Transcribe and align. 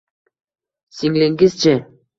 Singlingiz-chi? 1.01 1.75